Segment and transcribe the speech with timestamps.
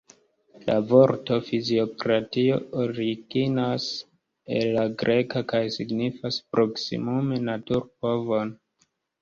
[0.67, 3.85] La vorto fiziokratio originas
[4.57, 8.57] el la greka kaj signifas proksimume naturpovon.